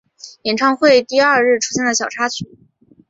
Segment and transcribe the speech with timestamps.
[0.41, 2.57] 演唱会第二日出现了小插曲。